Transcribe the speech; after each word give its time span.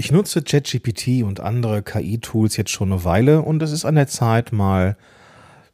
Ich 0.00 0.10
nutze 0.10 0.40
ChatGPT 0.40 1.24
und 1.24 1.40
andere 1.40 1.82
KI-Tools 1.82 2.56
jetzt 2.56 2.70
schon 2.70 2.90
eine 2.90 3.04
Weile 3.04 3.42
und 3.42 3.60
es 3.60 3.70
ist 3.70 3.84
an 3.84 3.96
der 3.96 4.06
Zeit, 4.06 4.50
mal 4.50 4.96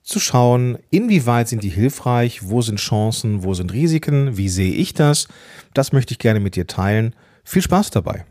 zu 0.02 0.18
schauen, 0.18 0.78
inwieweit 0.90 1.46
sind 1.46 1.62
die 1.62 1.68
hilfreich, 1.68 2.40
wo 2.48 2.60
sind 2.60 2.80
Chancen, 2.80 3.44
wo 3.44 3.54
sind 3.54 3.72
Risiken, 3.72 4.36
wie 4.36 4.48
sehe 4.48 4.72
ich 4.72 4.94
das. 4.94 5.28
Das 5.74 5.92
möchte 5.92 6.10
ich 6.10 6.18
gerne 6.18 6.40
mit 6.40 6.56
dir 6.56 6.66
teilen. 6.66 7.14
Viel 7.44 7.62
Spaß 7.62 7.90
dabei. 7.90 8.24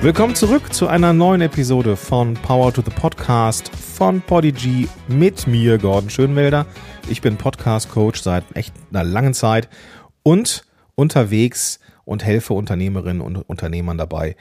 Willkommen 0.00 0.34
zurück 0.34 0.74
zu 0.74 0.88
einer 0.88 1.12
neuen 1.12 1.42
Episode 1.42 1.96
von 1.96 2.34
Power 2.34 2.72
to 2.72 2.82
the 2.82 2.90
Podcast 2.90 3.70
von 3.96 4.20
Podigy 4.20 4.90
mit 5.08 5.46
mir, 5.46 5.78
Gordon 5.78 6.10
Schönwelder. 6.10 6.66
Ich 7.08 7.22
bin 7.22 7.38
Podcast-Coach 7.38 8.20
seit 8.20 8.44
echt 8.54 8.74
einer 8.90 9.02
langen 9.02 9.32
Zeit 9.32 9.70
und 10.22 10.66
unterwegs 10.96 11.80
und 12.04 12.22
helfe 12.22 12.52
Unternehmerinnen 12.52 13.22
und 13.22 13.38
Unternehmern 13.38 13.96
dabei, 13.96 14.36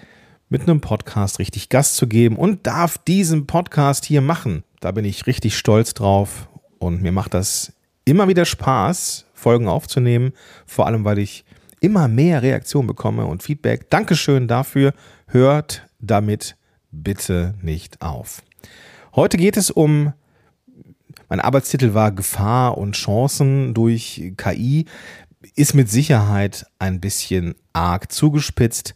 mit 0.50 0.64
einem 0.64 0.82
Podcast 0.82 1.40
richtig 1.40 1.70
Gast 1.70 1.96
zu 1.96 2.08
geben 2.08 2.36
und 2.36 2.68
darf 2.68 2.98
diesen 2.98 3.48
Podcast 3.48 4.04
hier 4.04 4.20
machen. 4.20 4.66
Da 4.82 4.92
bin 4.92 5.06
ich 5.06 5.26
richtig 5.26 5.58
stolz 5.58 5.94
drauf 5.94 6.50
und 6.78 7.02
mir 7.02 7.14
macht 7.14 7.34
das 7.34 7.72
immer 8.04 8.28
wieder 8.28 8.44
Spaß, 8.44 9.26
Folgen 9.34 9.70
aufzunehmen, 9.70 10.34
vor 10.66 10.86
allem 10.86 11.06
weil 11.06 11.18
ich 11.18 11.46
immer 11.80 12.10
mehr 12.10 12.42
Reaktionen 12.42 12.88
bekomme 12.88 13.26
und 13.26 13.42
Feedback. 13.42 13.90
Dankeschön 13.90 14.50
dafür. 14.50 14.94
Hört 15.28 15.88
damit 16.02 16.58
bitte 16.92 17.56
nicht 17.62 18.02
auf. 18.02 18.42
Heute 19.16 19.38
geht 19.38 19.56
es 19.56 19.72
um, 19.72 20.12
mein 21.30 21.40
Arbeitstitel 21.40 21.94
war 21.94 22.12
Gefahr 22.12 22.78
und 22.78 22.98
Chancen 22.98 23.74
durch 23.74 24.34
KI, 24.36 24.88
ist 25.56 25.74
mit 25.74 25.90
Sicherheit 25.90 26.66
ein 26.80 27.00
bisschen 27.00 27.56
arg 27.72 28.12
zugespitzt. 28.12 28.94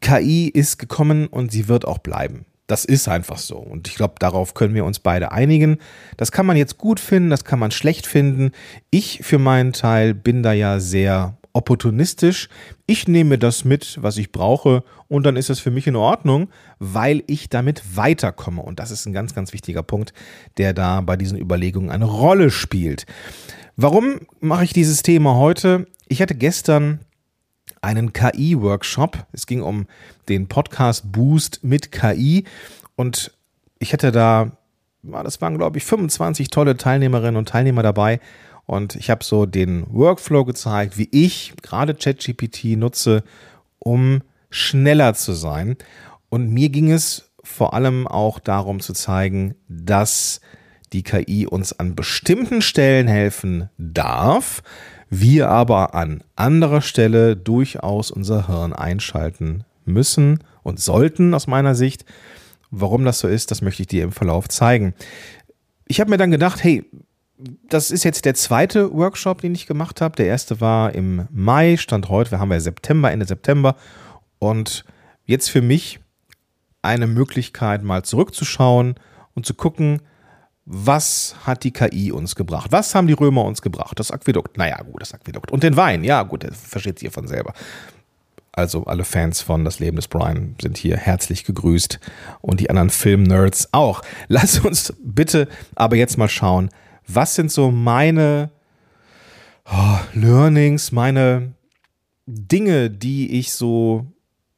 KI 0.00 0.48
ist 0.48 0.78
gekommen 0.78 1.26
und 1.26 1.52
sie 1.52 1.68
wird 1.68 1.84
auch 1.84 1.98
bleiben. 1.98 2.46
Das 2.68 2.86
ist 2.86 3.06
einfach 3.06 3.36
so. 3.36 3.58
Und 3.58 3.86
ich 3.86 3.96
glaube, 3.96 4.14
darauf 4.18 4.54
können 4.54 4.74
wir 4.74 4.86
uns 4.86 4.98
beide 4.98 5.30
einigen. 5.30 5.76
Das 6.16 6.32
kann 6.32 6.46
man 6.46 6.56
jetzt 6.56 6.78
gut 6.78 6.98
finden, 6.98 7.28
das 7.28 7.44
kann 7.44 7.58
man 7.58 7.72
schlecht 7.72 8.06
finden. 8.06 8.52
Ich 8.88 9.20
für 9.22 9.38
meinen 9.38 9.74
Teil 9.74 10.14
bin 10.14 10.42
da 10.42 10.54
ja 10.54 10.80
sehr 10.80 11.36
opportunistisch. 11.56 12.50
Ich 12.86 13.08
nehme 13.08 13.38
das 13.38 13.64
mit, 13.64 13.96
was 14.02 14.18
ich 14.18 14.30
brauche 14.30 14.84
und 15.08 15.24
dann 15.24 15.36
ist 15.36 15.48
es 15.48 15.58
für 15.58 15.70
mich 15.70 15.86
in 15.86 15.96
Ordnung, 15.96 16.50
weil 16.78 17.24
ich 17.26 17.48
damit 17.48 17.96
weiterkomme. 17.96 18.60
Und 18.60 18.78
das 18.78 18.90
ist 18.90 19.06
ein 19.06 19.14
ganz, 19.14 19.34
ganz 19.34 19.54
wichtiger 19.54 19.82
Punkt, 19.82 20.12
der 20.58 20.74
da 20.74 21.00
bei 21.00 21.16
diesen 21.16 21.38
Überlegungen 21.38 21.90
eine 21.90 22.04
Rolle 22.04 22.50
spielt. 22.50 23.06
Warum 23.74 24.20
mache 24.38 24.64
ich 24.64 24.74
dieses 24.74 25.02
Thema 25.02 25.36
heute? 25.36 25.86
Ich 26.08 26.20
hatte 26.20 26.34
gestern 26.34 27.00
einen 27.80 28.12
KI-Workshop. 28.12 29.26
Es 29.32 29.46
ging 29.46 29.62
um 29.62 29.86
den 30.28 30.48
Podcast 30.48 31.10
Boost 31.10 31.64
mit 31.64 31.90
KI 31.90 32.44
und 32.96 33.32
ich 33.78 33.94
hätte 33.94 34.12
da, 34.12 34.52
das 35.02 35.40
waren 35.40 35.56
glaube 35.56 35.78
ich 35.78 35.84
25 35.84 36.50
tolle 36.50 36.76
Teilnehmerinnen 36.76 37.36
und 37.36 37.48
Teilnehmer 37.48 37.82
dabei 37.82 38.20
und 38.66 38.96
ich 38.96 39.10
habe 39.10 39.24
so 39.24 39.46
den 39.46 39.86
Workflow 39.88 40.44
gezeigt, 40.44 40.98
wie 40.98 41.08
ich 41.12 41.54
gerade 41.62 41.94
ChatGPT 41.94 42.76
nutze, 42.76 43.22
um 43.78 44.22
schneller 44.50 45.14
zu 45.14 45.32
sein. 45.32 45.76
Und 46.28 46.50
mir 46.50 46.68
ging 46.68 46.90
es 46.90 47.30
vor 47.44 47.74
allem 47.74 48.08
auch 48.08 48.40
darum 48.40 48.80
zu 48.80 48.92
zeigen, 48.92 49.54
dass 49.68 50.40
die 50.92 51.04
KI 51.04 51.46
uns 51.46 51.78
an 51.78 51.94
bestimmten 51.94 52.60
Stellen 52.60 53.06
helfen 53.06 53.70
darf, 53.78 54.62
wir 55.08 55.48
aber 55.48 55.94
an 55.94 56.22
anderer 56.34 56.80
Stelle 56.80 57.36
durchaus 57.36 58.10
unser 58.10 58.48
Hirn 58.48 58.72
einschalten 58.72 59.64
müssen 59.84 60.40
und 60.64 60.80
sollten 60.80 61.32
aus 61.34 61.46
meiner 61.46 61.76
Sicht. 61.76 62.04
Warum 62.72 63.04
das 63.04 63.20
so 63.20 63.28
ist, 63.28 63.52
das 63.52 63.62
möchte 63.62 63.82
ich 63.82 63.88
dir 63.88 64.02
im 64.02 64.10
Verlauf 64.10 64.48
zeigen. 64.48 64.94
Ich 65.86 66.00
habe 66.00 66.10
mir 66.10 66.16
dann 66.16 66.32
gedacht, 66.32 66.64
hey, 66.64 66.84
das 67.38 67.90
ist 67.90 68.04
jetzt 68.04 68.24
der 68.24 68.34
zweite 68.34 68.92
Workshop, 68.92 69.42
den 69.42 69.54
ich 69.54 69.66
gemacht 69.66 70.00
habe. 70.00 70.16
Der 70.16 70.26
erste 70.26 70.60
war 70.60 70.94
im 70.94 71.28
Mai, 71.30 71.76
stand 71.76 72.08
heute, 72.08 72.30
wir 72.30 72.38
haben 72.38 72.52
ja 72.52 72.60
September, 72.60 73.10
Ende 73.10 73.26
September. 73.26 73.76
Und 74.38 74.84
jetzt 75.24 75.50
für 75.50 75.62
mich 75.62 76.00
eine 76.82 77.06
Möglichkeit, 77.06 77.82
mal 77.82 78.04
zurückzuschauen 78.04 78.94
und 79.34 79.44
zu 79.44 79.54
gucken, 79.54 80.02
was 80.64 81.36
hat 81.44 81.62
die 81.62 81.72
KI 81.72 82.10
uns 82.10 82.34
gebracht? 82.34 82.72
Was 82.72 82.94
haben 82.94 83.06
die 83.06 83.12
Römer 83.12 83.44
uns 83.44 83.62
gebracht? 83.62 83.98
Das 84.00 84.10
Aquädukt, 84.10 84.56
naja, 84.56 84.78
gut, 84.82 85.00
das 85.00 85.14
Aquädukt. 85.14 85.52
Und 85.52 85.62
den 85.62 85.76
Wein, 85.76 86.02
ja, 86.02 86.22
gut, 86.22 86.42
das 86.42 86.58
versteht 86.58 86.98
sich 86.98 87.12
von 87.12 87.28
selber. 87.28 87.52
Also 88.50 88.84
alle 88.84 89.04
Fans 89.04 89.42
von 89.42 89.64
Das 89.64 89.78
Leben 89.78 89.96
des 89.96 90.08
Brian 90.08 90.56
sind 90.60 90.78
hier 90.78 90.96
herzlich 90.96 91.44
gegrüßt 91.44 92.00
und 92.40 92.58
die 92.58 92.70
anderen 92.70 92.90
Film-Nerds 92.90 93.68
auch. 93.72 94.02
Lass 94.28 94.58
uns 94.58 94.94
bitte 95.04 95.46
aber 95.74 95.96
jetzt 95.96 96.16
mal 96.16 96.28
schauen, 96.28 96.70
was 97.06 97.34
sind 97.34 97.50
so 97.50 97.70
meine 97.70 98.50
oh, 99.70 99.98
Learnings, 100.14 100.92
meine 100.92 101.54
Dinge, 102.26 102.90
die 102.90 103.38
ich 103.38 103.52
so 103.52 104.06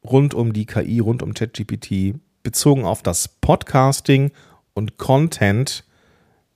rund 0.04 0.34
um 0.34 0.52
die 0.52 0.66
KI, 0.66 1.00
rund 1.00 1.22
um 1.22 1.34
ChatGPT 1.34 2.14
bezogen 2.42 2.84
auf 2.84 3.02
das 3.02 3.28
Podcasting 3.28 4.30
und 4.74 4.96
Content 4.96 5.84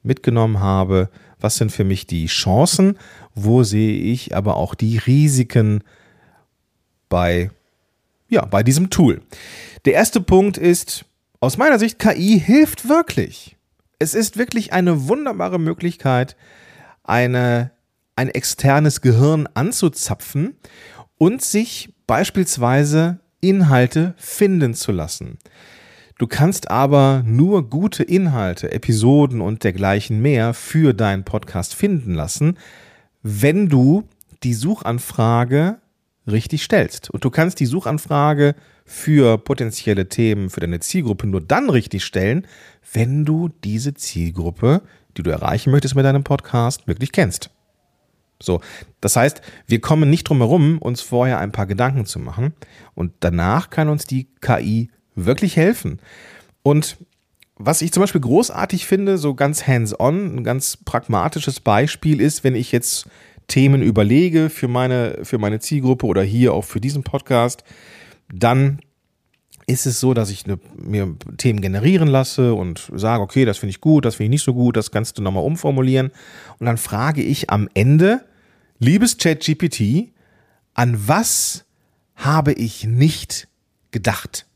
mitgenommen 0.02 0.60
habe. 0.60 1.10
Was 1.40 1.56
sind 1.56 1.72
für 1.72 1.84
mich 1.84 2.06
die 2.06 2.26
Chancen? 2.26 2.98
Wo 3.34 3.62
sehe 3.62 3.98
ich 3.98 4.34
aber 4.34 4.56
auch 4.56 4.74
die 4.74 4.98
Risiken 4.98 5.82
bei, 7.08 7.50
ja, 8.28 8.44
bei 8.44 8.62
diesem 8.62 8.90
Tool? 8.90 9.20
Der 9.84 9.94
erste 9.94 10.20
Punkt 10.20 10.56
ist, 10.56 11.04
aus 11.40 11.58
meiner 11.58 11.78
Sicht, 11.78 11.98
KI 11.98 12.40
hilft 12.40 12.88
wirklich. 12.88 13.56
Es 14.02 14.14
ist 14.14 14.36
wirklich 14.36 14.72
eine 14.72 15.06
wunderbare 15.06 15.60
Möglichkeit, 15.60 16.36
eine, 17.04 17.70
ein 18.16 18.30
externes 18.30 19.00
Gehirn 19.00 19.48
anzuzapfen 19.54 20.56
und 21.18 21.40
sich 21.40 21.94
beispielsweise 22.08 23.20
Inhalte 23.40 24.14
finden 24.16 24.74
zu 24.74 24.90
lassen. 24.90 25.38
Du 26.18 26.26
kannst 26.26 26.68
aber 26.68 27.22
nur 27.24 27.70
gute 27.70 28.02
Inhalte, 28.02 28.72
Episoden 28.72 29.40
und 29.40 29.62
dergleichen 29.62 30.20
mehr 30.20 30.52
für 30.52 30.94
deinen 30.94 31.22
Podcast 31.22 31.72
finden 31.72 32.12
lassen, 32.12 32.58
wenn 33.22 33.68
du 33.68 34.08
die 34.42 34.54
Suchanfrage 34.54 35.78
richtig 36.26 36.62
stellst. 36.62 37.10
Und 37.10 37.24
du 37.24 37.30
kannst 37.30 37.60
die 37.60 37.66
Suchanfrage 37.66 38.54
für 38.84 39.38
potenzielle 39.38 40.08
Themen 40.08 40.50
für 40.50 40.60
deine 40.60 40.80
Zielgruppe 40.80 41.26
nur 41.26 41.40
dann 41.40 41.70
richtig 41.70 42.04
stellen, 42.04 42.46
wenn 42.92 43.24
du 43.24 43.48
diese 43.64 43.94
Zielgruppe, 43.94 44.82
die 45.16 45.22
du 45.22 45.30
erreichen 45.30 45.70
möchtest 45.70 45.94
mit 45.94 46.04
deinem 46.04 46.24
Podcast, 46.24 46.86
wirklich 46.86 47.12
kennst. 47.12 47.50
So, 48.40 48.60
das 49.00 49.16
heißt, 49.16 49.40
wir 49.66 49.80
kommen 49.80 50.10
nicht 50.10 50.24
drum 50.24 50.38
herum, 50.38 50.78
uns 50.78 51.00
vorher 51.00 51.38
ein 51.38 51.52
paar 51.52 51.66
Gedanken 51.66 52.06
zu 52.06 52.18
machen 52.18 52.54
und 52.94 53.12
danach 53.20 53.70
kann 53.70 53.88
uns 53.88 54.04
die 54.04 54.28
KI 54.40 54.90
wirklich 55.14 55.56
helfen. 55.56 56.00
Und 56.62 56.96
was 57.56 57.82
ich 57.82 57.92
zum 57.92 58.02
Beispiel 58.02 58.20
großartig 58.20 58.86
finde, 58.86 59.18
so 59.18 59.34
ganz 59.34 59.66
hands-on, 59.66 60.36
ein 60.36 60.44
ganz 60.44 60.76
pragmatisches 60.76 61.60
Beispiel 61.60 62.20
ist, 62.20 62.42
wenn 62.42 62.56
ich 62.56 62.72
jetzt 62.72 63.06
Themen 63.52 63.82
überlege 63.82 64.48
für 64.48 64.66
meine, 64.66 65.18
für 65.24 65.36
meine 65.36 65.60
Zielgruppe 65.60 66.06
oder 66.06 66.22
hier 66.22 66.54
auch 66.54 66.64
für 66.64 66.80
diesen 66.80 67.02
Podcast, 67.02 67.64
dann 68.32 68.78
ist 69.66 69.84
es 69.84 70.00
so, 70.00 70.14
dass 70.14 70.30
ich 70.30 70.46
eine, 70.46 70.58
mir 70.74 71.14
Themen 71.36 71.60
generieren 71.60 72.08
lasse 72.08 72.54
und 72.54 72.90
sage, 72.94 73.22
okay, 73.22 73.44
das 73.44 73.58
finde 73.58 73.72
ich 73.72 73.82
gut, 73.82 74.06
das 74.06 74.14
finde 74.14 74.24
ich 74.24 74.30
nicht 74.30 74.44
so 74.44 74.54
gut, 74.54 74.78
das 74.78 74.90
kannst 74.90 75.18
du 75.18 75.22
nochmal 75.22 75.44
umformulieren. 75.44 76.12
Und 76.60 76.64
dann 76.64 76.78
frage 76.78 77.22
ich 77.22 77.50
am 77.50 77.68
Ende, 77.74 78.24
liebes 78.78 79.18
ChatGPT, 79.18 80.14
an 80.72 81.06
was 81.06 81.66
habe 82.16 82.54
ich 82.54 82.84
nicht 82.84 83.48
gedacht? 83.90 84.46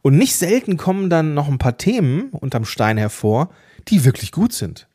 Und 0.00 0.16
nicht 0.16 0.34
selten 0.34 0.78
kommen 0.78 1.10
dann 1.10 1.34
noch 1.34 1.48
ein 1.48 1.58
paar 1.58 1.76
Themen 1.76 2.30
unterm 2.30 2.64
Stein 2.64 2.96
hervor, 2.96 3.50
die 3.88 4.06
wirklich 4.06 4.32
gut 4.32 4.54
sind, 4.54 4.87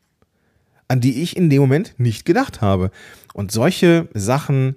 an 0.88 1.00
die 1.00 1.22
ich 1.22 1.36
in 1.36 1.50
dem 1.50 1.60
Moment 1.60 1.94
nicht 1.98 2.24
gedacht 2.24 2.60
habe. 2.60 2.90
Und 3.32 3.52
solche 3.52 4.08
Sachen 4.14 4.76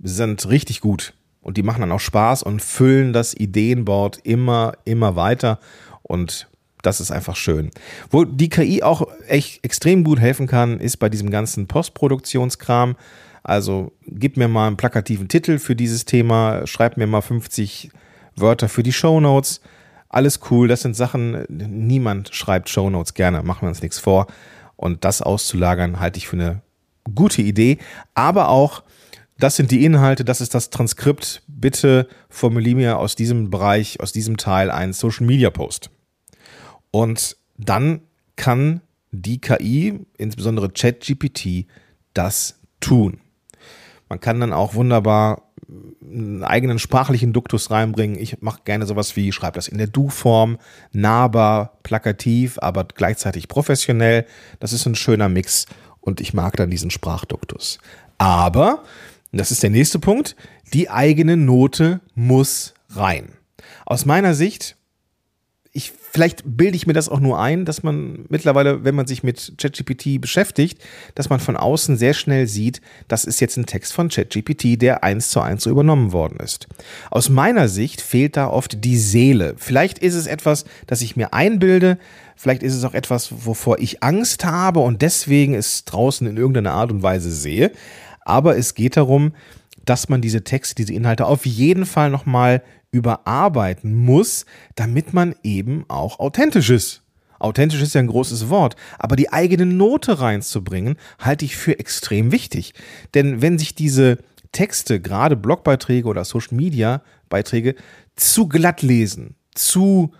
sind 0.00 0.48
richtig 0.48 0.80
gut. 0.80 1.14
Und 1.40 1.56
die 1.56 1.62
machen 1.62 1.80
dann 1.80 1.92
auch 1.92 2.00
Spaß 2.00 2.42
und 2.42 2.62
füllen 2.62 3.12
das 3.12 3.34
Ideenboard 3.34 4.18
immer, 4.22 4.74
immer 4.84 5.16
weiter. 5.16 5.58
Und 6.02 6.48
das 6.82 7.00
ist 7.00 7.10
einfach 7.10 7.36
schön. 7.36 7.70
Wo 8.10 8.24
die 8.24 8.48
KI 8.48 8.82
auch 8.82 9.06
echt 9.26 9.64
extrem 9.64 10.04
gut 10.04 10.20
helfen 10.20 10.46
kann, 10.46 10.80
ist 10.80 10.98
bei 10.98 11.08
diesem 11.08 11.30
ganzen 11.30 11.66
Postproduktionskram. 11.66 12.96
Also 13.42 13.92
gib 14.06 14.36
mir 14.36 14.48
mal 14.48 14.66
einen 14.66 14.76
plakativen 14.76 15.28
Titel 15.28 15.58
für 15.58 15.74
dieses 15.74 16.04
Thema, 16.04 16.66
schreib 16.66 16.96
mir 16.96 17.06
mal 17.06 17.22
50 17.22 17.90
Wörter 18.36 18.68
für 18.68 18.82
die 18.82 18.92
Show 18.92 19.20
Notes. 19.20 19.60
alles 20.10 20.40
cool, 20.50 20.68
das 20.68 20.82
sind 20.82 20.96
Sachen, 20.96 21.44
niemand 21.48 22.34
schreibt 22.34 22.68
Shownotes 22.68 23.14
gerne, 23.14 23.42
machen 23.42 23.62
wir 23.62 23.68
uns 23.68 23.82
nichts 23.82 23.98
vor. 23.98 24.26
Und 24.78 25.04
das 25.04 25.22
auszulagern, 25.22 25.98
halte 25.98 26.18
ich 26.18 26.28
für 26.28 26.36
eine 26.36 26.62
gute 27.14 27.42
Idee. 27.42 27.78
Aber 28.14 28.48
auch, 28.48 28.84
das 29.36 29.56
sind 29.56 29.72
die 29.72 29.84
Inhalte, 29.84 30.24
das 30.24 30.40
ist 30.40 30.54
das 30.54 30.70
Transkript. 30.70 31.42
Bitte 31.48 32.08
formulier 32.30 32.76
mir 32.76 32.98
aus 32.98 33.16
diesem 33.16 33.50
Bereich, 33.50 33.98
aus 34.00 34.12
diesem 34.12 34.36
Teil 34.36 34.70
einen 34.70 34.92
Social 34.92 35.26
Media 35.26 35.50
Post. 35.50 35.90
Und 36.92 37.36
dann 37.56 38.02
kann 38.36 38.80
die 39.10 39.40
KI, 39.40 40.06
insbesondere 40.16 40.70
ChatGPT, 40.70 41.66
das 42.14 42.60
tun. 42.78 43.18
Man 44.08 44.20
kann 44.20 44.38
dann 44.38 44.52
auch 44.52 44.74
wunderbar 44.74 45.47
einen 46.02 46.44
eigenen 46.44 46.78
sprachlichen 46.78 47.32
Duktus 47.32 47.70
reinbringen. 47.70 48.18
Ich 48.18 48.40
mache 48.40 48.60
gerne 48.64 48.86
sowas 48.86 49.16
wie, 49.16 49.32
schreibe 49.32 49.56
das 49.56 49.68
in 49.68 49.78
der 49.78 49.86
Du-Form, 49.86 50.58
nahbar, 50.92 51.78
plakativ, 51.82 52.58
aber 52.60 52.84
gleichzeitig 52.84 53.48
professionell. 53.48 54.24
Das 54.60 54.72
ist 54.72 54.86
ein 54.86 54.94
schöner 54.94 55.28
Mix 55.28 55.66
und 56.00 56.20
ich 56.20 56.32
mag 56.32 56.56
dann 56.56 56.70
diesen 56.70 56.90
Sprachduktus. 56.90 57.78
Aber, 58.16 58.82
das 59.30 59.50
ist 59.50 59.62
der 59.62 59.70
nächste 59.70 59.98
Punkt, 59.98 60.36
die 60.72 60.88
eigene 60.88 61.36
Note 61.36 62.00
muss 62.14 62.72
rein. 62.90 63.32
Aus 63.84 64.06
meiner 64.06 64.34
Sicht 64.34 64.77
ich, 65.72 65.92
vielleicht 66.12 66.42
bilde 66.44 66.76
ich 66.76 66.86
mir 66.86 66.92
das 66.92 67.08
auch 67.08 67.20
nur 67.20 67.38
ein, 67.38 67.64
dass 67.64 67.82
man 67.82 68.24
mittlerweile, 68.28 68.84
wenn 68.84 68.94
man 68.94 69.06
sich 69.06 69.22
mit 69.22 69.54
ChatGPT 69.58 70.20
beschäftigt, 70.20 70.82
dass 71.14 71.28
man 71.28 71.40
von 71.40 71.56
außen 71.56 71.96
sehr 71.96 72.14
schnell 72.14 72.46
sieht, 72.46 72.80
das 73.06 73.24
ist 73.24 73.40
jetzt 73.40 73.56
ein 73.56 73.66
Text 73.66 73.92
von 73.92 74.08
ChatGPT, 74.08 74.80
der 74.80 75.04
eins 75.04 75.30
zu 75.30 75.40
eins 75.40 75.62
so 75.62 75.70
übernommen 75.70 76.12
worden 76.12 76.40
ist. 76.40 76.68
Aus 77.10 77.28
meiner 77.28 77.68
Sicht 77.68 78.00
fehlt 78.00 78.36
da 78.36 78.48
oft 78.48 78.84
die 78.84 78.96
Seele. 78.96 79.54
Vielleicht 79.58 79.98
ist 79.98 80.14
es 80.14 80.26
etwas, 80.26 80.64
das 80.86 81.02
ich 81.02 81.16
mir 81.16 81.32
einbilde, 81.34 81.98
vielleicht 82.34 82.62
ist 82.62 82.74
es 82.74 82.84
auch 82.84 82.94
etwas, 82.94 83.46
wovor 83.46 83.78
ich 83.78 84.02
Angst 84.02 84.44
habe 84.44 84.80
und 84.80 85.02
deswegen 85.02 85.54
es 85.54 85.84
draußen 85.84 86.26
in 86.26 86.36
irgendeiner 86.36 86.72
Art 86.72 86.90
und 86.90 87.02
Weise 87.02 87.30
sehe. 87.30 87.72
Aber 88.24 88.56
es 88.56 88.74
geht 88.74 88.96
darum, 88.96 89.32
dass 89.88 90.08
man 90.08 90.20
diese 90.20 90.44
Texte, 90.44 90.74
diese 90.74 90.92
Inhalte 90.92 91.26
auf 91.26 91.46
jeden 91.46 91.86
Fall 91.86 92.10
nochmal 92.10 92.62
überarbeiten 92.90 93.94
muss, 93.94 94.44
damit 94.74 95.14
man 95.14 95.34
eben 95.42 95.84
auch 95.88 96.18
authentisch 96.18 96.70
ist. 96.70 97.02
Authentisch 97.38 97.80
ist 97.80 97.94
ja 97.94 98.00
ein 98.00 98.08
großes 98.08 98.48
Wort, 98.50 98.76
aber 98.98 99.16
die 99.16 99.32
eigene 99.32 99.64
Note 99.64 100.20
reinzubringen, 100.20 100.96
halte 101.18 101.44
ich 101.44 101.56
für 101.56 101.78
extrem 101.78 102.32
wichtig. 102.32 102.74
Denn 103.14 103.40
wenn 103.40 103.58
sich 103.58 103.74
diese 103.74 104.18
Texte, 104.52 105.00
gerade 105.00 105.36
Blogbeiträge 105.36 106.08
oder 106.08 106.24
Social 106.24 106.56
Media 106.56 107.02
Beiträge, 107.28 107.74
zu 108.16 108.48
glatt 108.48 108.82
lesen, 108.82 109.36
zu 109.54 110.12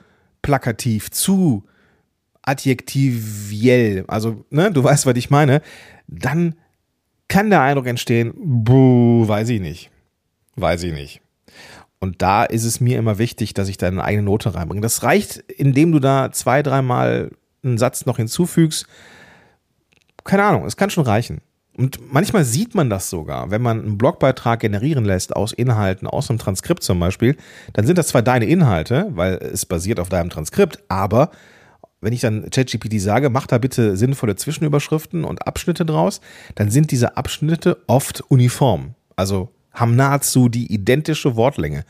plakativ, 0.43 1.11
zu 1.11 1.65
adjektiviell, 2.43 4.05
also 4.07 4.45
ne, 4.51 4.71
du 4.71 4.85
weißt, 4.85 5.05
was 5.05 5.17
ich 5.17 5.31
meine, 5.31 5.61
dann 6.07 6.55
kann 7.29 7.51
der 7.51 7.63
Eindruck 7.63 7.87
entstehen, 7.87 8.33
buh, 8.37 9.29
weiß 9.29 9.49
ich 9.51 9.61
nicht. 9.61 9.91
Weiß 10.57 10.83
ich 10.83 10.93
nicht. 10.93 11.21
Und 12.01 12.23
da 12.23 12.45
ist 12.45 12.65
es 12.65 12.81
mir 12.81 12.99
immer 12.99 13.19
wichtig, 13.19 13.55
dass 13.55 13.69
ich 13.69 13.77
da 13.77 13.89
eine 13.89 14.05
eigene 14.05 14.25
Note 14.25 14.55
reinbringe. 14.55 14.81
Das 14.81 15.03
reicht, 15.03 15.39
indem 15.39 15.93
du 15.93 15.99
da 15.99 16.31
zwei, 16.33 16.63
dreimal 16.63 17.31
einen 17.65 17.79
Satz 17.79 18.07
noch 18.07 18.17
hinzufügst. 18.17 18.87
Keine 20.25 20.45
Ahnung, 20.45 20.65
es 20.65 20.77
kann 20.77 20.91
schon 20.91 21.05
reichen. 21.05 21.41
Und 21.77 22.13
manchmal 22.13 22.45
sieht 22.45 22.75
man 22.75 22.91
das 22.91 23.09
sogar, 23.09 23.51
wenn 23.51 23.63
man 23.63 23.81
einen 23.81 23.99
Blogbeitrag 23.99 24.59
generieren 24.61 25.05
lässt 25.05 25.35
aus 25.35 25.53
Inhalten, 25.53 26.09
aus 26.09 26.29
einem 26.29 26.41
Transkript 26.41 26.83
zum 26.83 26.99
Beispiel, 26.99 27.37
dann 27.73 27.87
sind 27.87 27.99
das 27.99 28.09
zwar 28.09 28.23
deine 28.23 28.47
Inhalte, 28.47 29.07
weil 29.11 29.35
es 29.35 29.65
basiert 29.65 30.01
auf 30.01 30.09
deinem 30.09 30.29
Transkript, 30.29 30.83
aber 30.89 31.31
wenn 32.01 32.13
ich 32.13 32.21
dann 32.21 32.49
ChatGPT 32.51 33.01
sage, 33.01 33.31
mach 33.31 33.47
da 33.47 33.59
bitte 33.59 33.97
sinnvolle 33.97 34.37
Zwischenüberschriften 34.37 35.25
und 35.25 35.47
Abschnitte 35.47 35.85
draus, 35.85 36.21
dann 36.55 36.71
sind 36.71 36.91
diese 36.91 37.17
Abschnitte 37.17 37.79
oft 37.87 38.21
uniform. 38.31 38.95
Also 39.17 39.51
haben 39.73 39.97
nahezu 39.97 40.49
die 40.49 40.73
identische 40.73 41.37
Wortlänge. 41.37 41.85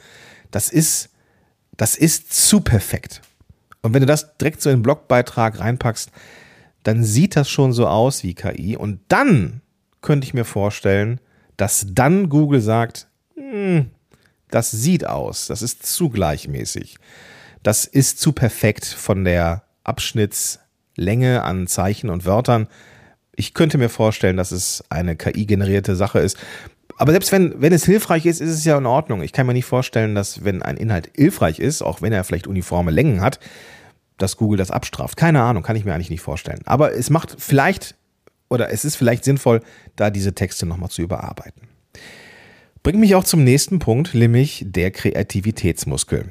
Das 0.51 0.71
ist, 0.71 1.11
das 1.77 1.97
ist 1.97 2.33
zu 2.33 2.61
perfekt. 2.61 3.21
Und 3.83 3.95
wenn 3.95 4.01
du 4.01 4.07
das 4.07 4.37
direkt 4.39 4.63
so 4.63 4.71
in 4.71 4.79
den 4.79 4.83
Blogbeitrag 4.83 5.61
reinpackst, 5.61 6.11
dann 6.83 7.05
sieht 7.05 7.37
das 7.37 7.51
schon 7.51 7.73
so 7.73 7.87
aus 7.87 8.23
wie 8.23 8.35
KI. 8.35 8.77
Und 8.77 9.01
dann 9.09 9.61
könnte 10.01 10.27
ich 10.27 10.35
mir 10.35 10.45
vorstellen, 10.45 11.21
dass 11.57 11.87
dann 11.91 12.29
Google 12.29 12.61
sagt, 12.61 13.09
hm, 13.35 13.91
das 14.51 14.71
sieht 14.71 15.07
aus, 15.07 15.49
das 15.49 15.61
ist 15.61 15.85
zu 15.85 16.09
gleichmäßig. 16.09 16.97
Das 17.63 17.85
ist 17.85 18.21
zu 18.21 18.33
perfekt 18.33 18.87
von 18.87 19.25
der 19.25 19.65
Abschnittslänge 19.89 21.43
an 21.43 21.67
Zeichen 21.67 22.11
und 22.11 22.25
Wörtern. 22.25 22.69
Ich 23.35 23.55
könnte 23.55 23.79
mir 23.79 23.89
vorstellen, 23.89 24.37
dass 24.37 24.53
es 24.53 24.85
eine 24.89 25.17
KI-generierte 25.17 25.97
Sache 25.97 26.21
ist. 26.21 26.37
Aber 26.97 27.13
selbst 27.13 27.31
wenn, 27.33 27.61
wenn 27.61 27.73
es 27.73 27.85
hilfreich 27.85 28.27
ist, 28.27 28.41
ist 28.41 28.51
es 28.51 28.65
ja 28.65 28.77
in 28.77 28.87
Ordnung. 28.87 29.23
Ich 29.23 29.33
kann 29.33 29.47
mir 29.47 29.53
nicht 29.53 29.65
vorstellen, 29.65 30.15
dass 30.15 30.45
wenn 30.45 30.63
ein 30.63 30.77
Inhalt 30.77 31.11
hilfreich 31.15 31.61
ist, 31.61 31.83
auch 31.83 32.03
wenn 32.03 32.13
er 32.13 32.25
vielleicht 32.25 32.47
uniforme 32.47 32.91
Längen 32.91 33.21
hat, 33.21 33.39
dass 34.17 34.37
Google 34.37 34.59
das 34.59 34.71
abstraft. 34.73 35.17
Keine 35.17 35.43
Ahnung, 35.43 35.63
kann 35.63 35.77
ich 35.77 35.85
mir 35.85 35.95
eigentlich 35.95 36.11
nicht 36.11 36.23
vorstellen. 36.23 36.61
Aber 36.65 36.93
es 36.93 37.11
macht 37.11 37.37
vielleicht 37.39 37.95
oder 38.49 38.71
es 38.73 38.85
ist 38.85 38.97
vielleicht 38.97 39.25
sinnvoll, 39.25 39.61
da 39.97 40.11
diese 40.11 40.35
Texte 40.35 40.67
nochmal 40.67 40.91
zu 40.91 41.03
überarbeiten. 41.03 41.63
Bringt 42.83 43.01
mich 43.01 43.15
auch 43.15 43.25
zum 43.25 43.45
nächsten 43.45 43.79
Punkt, 43.79 44.15
nämlich 44.15 44.65
der 44.67 44.91
Kreativitätsmuskel. 44.91 46.27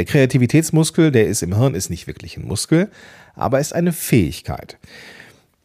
Der 0.00 0.06
Kreativitätsmuskel, 0.06 1.12
der 1.12 1.26
ist 1.26 1.42
im 1.42 1.54
Hirn, 1.54 1.74
ist 1.74 1.90
nicht 1.90 2.06
wirklich 2.06 2.38
ein 2.38 2.48
Muskel, 2.48 2.90
aber 3.34 3.60
ist 3.60 3.74
eine 3.74 3.92
Fähigkeit. 3.92 4.78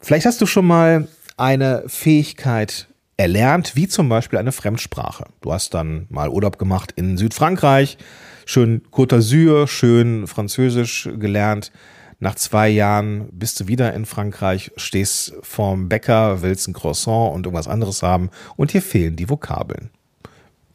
Vielleicht 0.01 0.25
hast 0.25 0.41
du 0.41 0.45
schon 0.45 0.67
mal 0.67 1.07
eine 1.37 1.85
Fähigkeit 1.87 2.89
erlernt, 3.15 3.77
wie 3.77 3.87
zum 3.87 4.09
Beispiel 4.09 4.37
eine 4.37 4.51
Fremdsprache. 4.51 5.27
Du 5.39 5.53
hast 5.53 5.73
dann 5.73 6.05
mal 6.09 6.27
Urlaub 6.27 6.59
gemacht 6.59 6.91
in 6.97 7.15
Südfrankreich, 7.17 7.97
schön 8.45 8.81
Côte 8.91 9.15
d'Azur, 9.15 9.67
schön 9.67 10.27
Französisch 10.27 11.07
gelernt. 11.17 11.71
Nach 12.19 12.35
zwei 12.35 12.67
Jahren 12.67 13.29
bist 13.31 13.61
du 13.61 13.69
wieder 13.69 13.93
in 13.93 14.05
Frankreich, 14.05 14.69
stehst 14.75 15.33
vorm 15.43 15.87
Bäcker, 15.87 16.41
willst 16.41 16.67
ein 16.67 16.73
Croissant 16.73 17.33
und 17.33 17.45
irgendwas 17.45 17.69
anderes 17.69 18.03
haben 18.03 18.31
und 18.57 18.73
hier 18.73 18.81
fehlen 18.81 19.15
die 19.15 19.29
Vokabeln. 19.29 19.91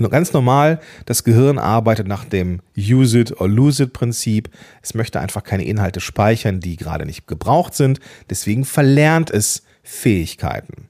Ganz 0.08 0.32
normal, 0.32 0.80
das 1.04 1.24
Gehirn 1.24 1.58
arbeitet 1.58 2.08
nach 2.08 2.24
dem 2.24 2.60
Use 2.76 3.18
it 3.18 3.40
or 3.40 3.48
lose 3.48 3.82
it 3.82 3.92
Prinzip. 3.92 4.48
Es 4.82 4.94
möchte 4.94 5.20
einfach 5.20 5.44
keine 5.44 5.64
Inhalte 5.64 6.00
speichern, 6.00 6.60
die 6.60 6.76
gerade 6.76 7.04
nicht 7.04 7.26
gebraucht 7.26 7.74
sind. 7.74 8.00
Deswegen 8.30 8.64
verlernt 8.64 9.30
es 9.30 9.62
Fähigkeiten. 9.82 10.88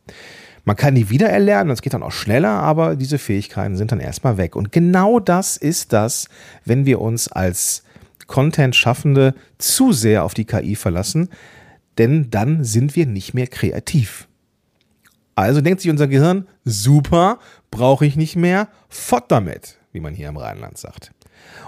Man 0.65 0.77
kann 0.77 0.95
die 0.95 1.11
wiedererlernen, 1.11 1.69
das 1.69 1.83
geht 1.83 1.95
dann 1.95 2.03
auch 2.03 2.13
schneller, 2.13 2.51
aber 2.51 2.95
diese 2.95 3.19
Fähigkeiten 3.19 3.77
sind 3.77 3.93
dann 3.93 4.01
erstmal 4.01 4.37
weg. 4.37 4.55
Und 4.55 4.71
genau 4.71 5.19
das 5.19 5.57
ist 5.57 5.93
das, 5.93 6.29
wenn 6.65 6.87
wir 6.87 7.01
uns 7.01 7.29
als 7.29 7.83
Content-Schaffende 8.27 9.35
zu 9.59 9.93
sehr 9.93 10.23
auf 10.23 10.35
die 10.35 10.45
KI 10.45 10.77
verlassen, 10.77 11.31
denn 11.99 12.31
dann 12.31 12.63
sind 12.63 12.95
wir 12.95 13.07
nicht 13.07 13.35
mehr 13.35 13.49
kreativ. 13.49 14.29
Also 15.41 15.61
denkt 15.61 15.81
sich 15.81 15.91
unser 15.91 16.07
Gehirn, 16.07 16.47
super, 16.65 17.39
brauche 17.71 18.05
ich 18.05 18.17
nicht 18.17 18.37
mehr, 18.37 18.69
fort 18.89 19.31
damit, 19.31 19.79
wie 19.93 20.01
man 20.01 20.15
hier 20.15 20.29
im 20.29 20.37
Rheinland 20.37 20.77
sagt. 20.77 21.13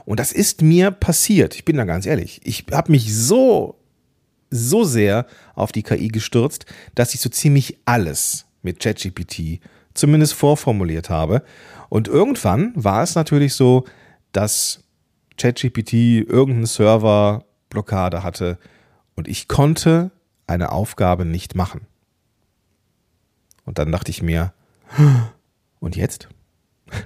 Und 0.04 0.20
das 0.20 0.32
ist 0.32 0.62
mir 0.62 0.90
passiert, 0.90 1.54
ich 1.54 1.64
bin 1.64 1.76
da 1.76 1.84
ganz 1.84 2.06
ehrlich. 2.06 2.40
Ich 2.44 2.66
habe 2.70 2.92
mich 2.92 3.14
so, 3.14 3.76
so 4.50 4.84
sehr 4.84 5.26
auf 5.54 5.72
die 5.72 5.82
KI 5.82 6.08
gestürzt, 6.08 6.66
dass 6.94 7.14
ich 7.14 7.20
so 7.20 7.30
ziemlich 7.30 7.78
alles 7.84 8.44
mit 8.62 8.80
ChatGPT 8.80 9.60
zumindest 9.94 10.34
vorformuliert 10.34 11.10
habe. 11.10 11.42
Und 11.88 12.08
irgendwann 12.08 12.72
war 12.74 13.02
es 13.02 13.14
natürlich 13.14 13.54
so, 13.54 13.84
dass 14.32 14.84
ChatGPT 15.38 15.94
irgendeinen 15.94 16.66
Serverblockade 16.66 18.22
hatte 18.22 18.58
und 19.14 19.28
ich 19.28 19.48
konnte 19.48 20.10
eine 20.46 20.72
Aufgabe 20.72 21.24
nicht 21.24 21.54
machen. 21.54 21.86
Und 23.64 23.78
dann 23.78 23.92
dachte 23.92 24.10
ich 24.10 24.22
mir, 24.22 24.52
und 25.80 25.96
jetzt? 25.96 26.28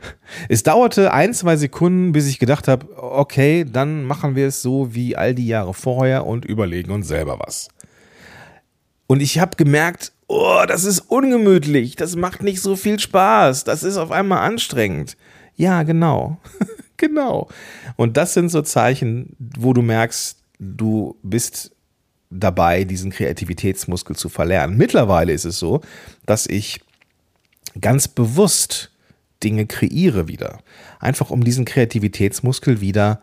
Es 0.49 0.65
dauerte 0.65 1.13
ein, 1.13 1.33
zwei 1.33 1.57
Sekunden, 1.57 2.13
bis 2.13 2.27
ich 2.27 2.39
gedacht 2.39 2.67
habe, 2.67 2.87
okay, 3.01 3.65
dann 3.65 4.05
machen 4.05 4.35
wir 4.35 4.49
es 4.49 4.61
so 4.61 4.95
wie 4.95 5.17
all 5.17 5.35
die 5.35 5.47
Jahre 5.47 5.73
vorher 5.73 6.27
und 6.27 6.45
überlegen 6.45 6.91
uns 6.91 7.07
selber 7.07 7.39
was. 7.39 7.69
Und 9.07 9.21
ich 9.21 9.39
habe 9.39 9.57
gemerkt, 9.57 10.13
oh, 10.27 10.65
das 10.67 10.85
ist 10.85 11.01
ungemütlich, 11.01 11.97
das 11.97 12.17
macht 12.17 12.43
nicht 12.43 12.61
so 12.61 12.75
viel 12.77 12.99
Spaß, 12.99 13.65
das 13.65 13.85
ist 13.85 13.97
auf 13.97 14.11
einmal 14.11 14.39
anstrengend. 14.39 15.17
Ja, 15.55 15.85
genau. 15.85 16.39
genau. 16.97 17.49
Und 17.97 18.17
das 18.17 18.35
sind 18.35 18.49
so 18.49 18.63
Zeichen, 18.63 19.37
wo 19.39 19.73
du 19.73 19.83
merkst, 19.83 20.39
du 20.59 21.17
bist 21.23 21.76
dabei, 22.31 22.85
diesen 22.85 23.11
Kreativitätsmuskel 23.11 24.17
zu 24.17 24.29
verlernen. 24.29 24.77
Mittlerweile 24.77 25.33
ist 25.33 25.45
es 25.45 25.59
so, 25.59 25.81
dass 26.25 26.47
ich 26.47 26.81
ganz 27.81 28.09
bewusst 28.09 28.91
Dinge 29.43 29.67
kreiere 29.67 30.29
wieder. 30.29 30.61
Einfach 30.99 31.31
um 31.31 31.45
diesen 31.45 31.65
Kreativitätsmuskel 31.65 32.81
wieder 32.81 33.21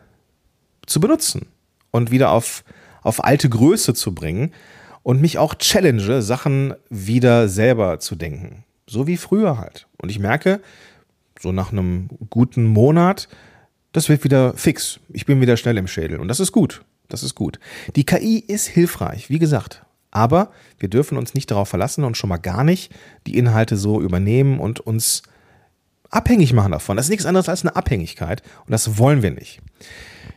zu 0.85 0.99
benutzen. 0.99 1.47
und 1.91 2.09
wieder 2.09 2.31
auf, 2.31 2.63
auf 3.03 3.23
alte 3.23 3.47
Größe 3.47 3.93
zu 3.93 4.15
bringen 4.15 4.51
und 5.03 5.21
mich 5.21 5.37
auch 5.37 5.53
challenge, 5.53 6.23
Sachen 6.23 6.73
wieder 6.89 7.47
selber 7.47 7.99
zu 7.99 8.15
denken. 8.15 8.63
So 8.87 9.05
wie 9.05 9.17
früher 9.17 9.59
halt. 9.59 9.87
Und 10.01 10.09
ich 10.09 10.17
merke, 10.17 10.59
so 11.39 11.51
nach 11.51 11.71
einem 11.71 12.09
guten 12.31 12.65
Monat, 12.65 13.27
das 13.91 14.09
wird 14.09 14.23
wieder 14.23 14.55
fix. 14.55 14.99
Ich 15.09 15.27
bin 15.27 15.39
wieder 15.39 15.55
schnell 15.55 15.77
im 15.77 15.87
Schädel. 15.87 16.19
Und 16.19 16.29
das 16.29 16.39
ist 16.39 16.51
gut. 16.51 16.83
Das 17.09 17.23
ist 17.23 17.35
gut. 17.35 17.59
Die 17.95 18.05
KI 18.05 18.39
ist 18.39 18.67
hilfreich, 18.67 19.29
wie 19.29 19.39
gesagt. 19.39 19.85
Aber 20.11 20.51
wir 20.77 20.89
dürfen 20.89 21.17
uns 21.17 21.33
nicht 21.33 21.49
darauf 21.49 21.69
verlassen 21.69 22.03
und 22.03 22.17
schon 22.17 22.29
mal 22.29 22.37
gar 22.37 22.63
nicht 22.63 22.93
die 23.25 23.37
Inhalte 23.37 23.77
so 23.77 23.99
übernehmen 23.99 24.59
und 24.59 24.79
uns 24.79 25.23
abhängig 26.11 26.53
machen 26.53 26.71
davon. 26.71 26.97
Das 26.97 27.07
ist 27.07 27.09
nichts 27.09 27.25
anderes 27.25 27.49
als 27.49 27.63
eine 27.63 27.75
Abhängigkeit 27.75 28.43
und 28.65 28.71
das 28.71 28.99
wollen 28.99 29.23
wir 29.23 29.31
nicht. 29.31 29.59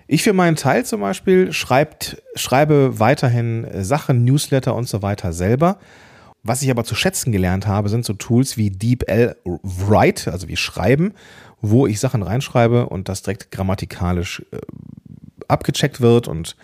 Ich 0.07 0.23
für 0.23 0.33
meinen 0.33 0.57
Teil 0.57 0.87
zum 0.87 1.01
Beispiel 1.01 1.53
schreibt, 1.53 2.23
schreibe 2.37 2.99
weiterhin 2.99 3.67
Sachen, 3.83 4.25
Newsletter 4.25 4.75
und 4.75 4.89
so 4.89 5.03
weiter 5.03 5.33
selber. 5.33 5.79
Was 6.43 6.63
ich 6.63 6.71
aber 6.71 6.85
zu 6.85 6.95
schätzen 6.95 7.33
gelernt 7.33 7.67
habe, 7.67 7.89
sind 7.89 8.05
so 8.05 8.13
Tools 8.13 8.57
wie 8.57 8.71
DeepL 8.71 9.37
Write, 9.45 10.33
also 10.33 10.47
wie 10.47 10.57
Schreiben, 10.57 11.13
wo 11.61 11.87
ich 11.89 11.99
Sachen 11.99 12.23
reinschreibe 12.23 12.89
und 12.89 13.09
das 13.09 13.23
direkt 13.23 13.51
grammatikalisch 13.51 14.45
äh, 14.53 14.59
abgecheckt 15.49 16.01
wird 16.01 16.29
und 16.29 16.57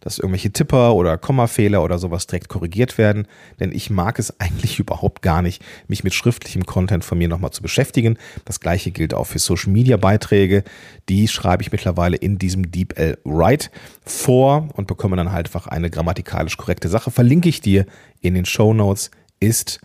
dass 0.00 0.18
irgendwelche 0.18 0.50
Tipper 0.50 0.94
oder 0.94 1.18
Kommafehler 1.18 1.84
oder 1.84 1.98
sowas 1.98 2.26
direkt 2.26 2.48
korrigiert 2.48 2.98
werden, 2.98 3.28
denn 3.60 3.70
ich 3.70 3.90
mag 3.90 4.18
es 4.18 4.40
eigentlich 4.40 4.78
überhaupt 4.78 5.22
gar 5.22 5.42
nicht, 5.42 5.62
mich 5.88 6.04
mit 6.04 6.14
schriftlichem 6.14 6.64
Content 6.64 7.04
von 7.04 7.18
mir 7.18 7.28
nochmal 7.28 7.50
zu 7.50 7.62
beschäftigen. 7.62 8.18
Das 8.44 8.60
gleiche 8.60 8.90
gilt 8.90 9.14
auch 9.14 9.26
für 9.26 9.38
Social 9.38 9.70
Media 9.72 9.96
Beiträge. 9.96 10.64
Die 11.08 11.28
schreibe 11.28 11.62
ich 11.62 11.70
mittlerweile 11.70 12.16
in 12.16 12.38
diesem 12.38 12.70
DeepL 12.70 13.18
Write 13.24 13.68
vor 14.04 14.68
und 14.74 14.86
bekomme 14.86 15.16
dann 15.16 15.32
halt 15.32 15.48
einfach 15.48 15.66
eine 15.66 15.90
grammatikalisch 15.90 16.56
korrekte 16.56 16.88
Sache. 16.88 17.10
Verlinke 17.10 17.48
ich 17.48 17.60
dir 17.60 17.86
in 18.20 18.34
den 18.34 18.44
Show 18.44 18.72
Notes. 18.72 19.10
Ist 19.38 19.80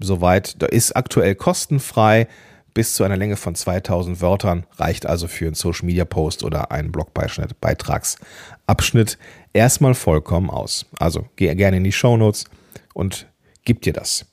soweit, 0.00 0.60
da 0.62 0.66
ist 0.66 0.94
aktuell 0.94 1.34
kostenfrei 1.34 2.28
bis 2.76 2.94
zu 2.94 3.02
einer 3.04 3.16
Länge 3.16 3.36
von 3.36 3.54
2000 3.54 4.20
Wörtern, 4.20 4.66
reicht 4.76 5.06
also 5.06 5.28
für 5.28 5.46
einen 5.46 5.54
Social 5.54 5.86
Media 5.86 6.04
Post 6.04 6.44
oder 6.44 6.72
einen 6.72 6.92
Blogbeitragsabschnitt 6.92 9.16
erstmal 9.54 9.94
vollkommen 9.94 10.50
aus. 10.50 10.84
Also 10.98 11.24
geh 11.36 11.54
gerne 11.54 11.78
in 11.78 11.84
die 11.84 11.92
Show 11.92 12.18
Notes 12.18 12.44
und 12.92 13.28
gib 13.64 13.80
dir 13.80 13.94
das. 13.94 14.26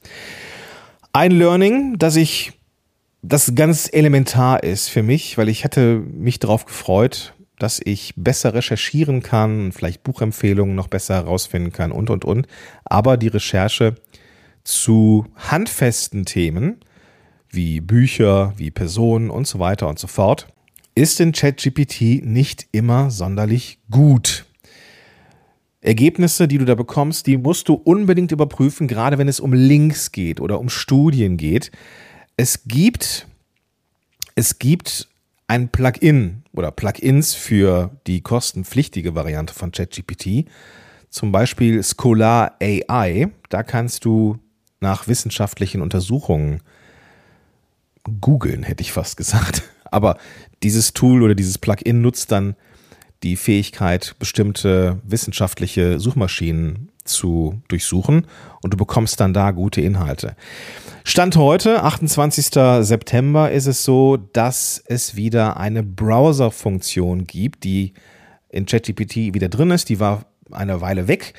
Ein 1.14 1.32
Learning, 1.32 1.98
das 1.98 2.18
ich, 2.18 2.52
das 3.22 3.56
ganz 3.56 3.88
elementar 3.90 4.62
ist 4.62 4.90
für 4.90 5.04
mich, 5.04 5.38
weil 5.38 5.48
ich 5.48 5.64
hatte 5.64 6.00
mich 6.00 6.40
darauf 6.40 6.66
gefreut, 6.66 7.34
dass 7.60 7.80
ich 7.82 8.14
besser 8.18 8.54
recherchieren 8.54 9.24
kann, 9.24 9.72
vielleicht 9.72 10.04
Buchempfehlungen 10.04 10.76
noch 10.76 10.90
besser 10.90 11.14
herausfinden 11.14 11.72
kann 11.72 11.94
und, 11.94 12.10
und, 12.10 12.26
und. 12.26 12.48
Aber 12.84 13.16
die 13.16 13.30
Recherche 13.30 13.96
zu 14.66 15.28
handfesten 15.38 16.26
Themen, 16.26 16.82
wie 17.54 17.82
Bücher, 17.82 18.54
wie 18.58 18.72
Personen 18.72 19.30
und 19.30 19.48
so 19.48 19.60
weiter 19.60 19.88
und 19.88 20.00
so 20.00 20.08
fort, 20.08 20.48
ist 20.96 21.20
in 21.20 21.32
ChatGPT 21.32 22.24
nicht 22.24 22.68
immer 22.72 23.12
sonderlich 23.12 23.80
gut. 23.90 24.46
Ergebnisse, 25.82 26.48
die 26.48 26.58
du 26.58 26.66
da 26.66 26.76
bekommst, 26.76 27.28
die 27.28 27.38
musst 27.38 27.68
du 27.68 27.74
unbedingt 27.74 28.32
überprüfen, 28.32 28.88
gerade 28.88 29.18
wenn 29.18 29.28
es 29.28 29.40
um 29.40 29.54
Links 29.54 30.12
geht 30.12 30.40
oder 30.40 30.60
um 30.60 30.70
Studien 30.70 31.38
geht. 31.38 31.72
Es 32.38 32.64
gibt, 32.66 33.28
es 34.36 34.60
gibt 34.60 35.10
ein 35.48 35.70
Plugin 35.70 36.44
oder 36.54 36.72
Plugins 36.72 37.36
für 37.36 37.92
die 38.08 38.22
kostenpflichtige 38.22 39.14
Variante 39.14 39.54
von 39.54 39.72
ChatGPT, 39.72 40.46
zum 41.10 41.32
Beispiel 41.32 41.84
Scholar 41.84 42.56
AI. 42.62 43.30
Da 43.50 43.62
kannst 43.62 44.06
du 44.06 44.40
nach 44.80 45.08
wissenschaftlichen 45.08 45.82
Untersuchungen 45.82 46.62
googeln, 48.22 48.64
hätte 48.64 48.82
ich 48.82 48.92
fast 48.92 49.18
gesagt. 49.18 49.64
Aber 49.86 50.18
dieses 50.64 50.94
Tool 50.94 51.22
oder 51.22 51.36
dieses 51.36 51.58
Plugin 51.58 52.02
nutzt 52.02 52.32
dann 52.32 52.56
die 53.22 53.36
Fähigkeit, 53.38 54.16
bestimmte 54.20 55.00
wissenschaftliche 55.04 56.00
Suchmaschinen 56.00 56.90
zu 57.06 57.62
durchsuchen 57.68 58.28
und 58.62 58.74
du 58.74 58.78
bekommst 58.78 59.20
dann 59.20 59.34
da 59.34 59.52
gute 59.52 59.82
Inhalte. 59.82 60.36
Stand 61.04 61.36
heute, 61.36 61.84
28. 61.84 62.48
September, 62.86 63.52
ist 63.52 63.68
es 63.68 63.84
so, 63.84 64.18
dass 64.18 64.82
es 64.88 65.16
wieder 65.16 65.58
eine 65.58 65.84
Browser-Funktion 65.84 67.26
gibt, 67.26 67.64
die 67.64 67.94
in 68.50 68.66
ChatGPT 68.66 69.34
wieder 69.34 69.50
drin 69.50 69.72
ist. 69.72 69.90
Die 69.90 70.00
war 70.00 70.26
eine 70.52 70.82
Weile 70.82 71.08
weg 71.08 71.34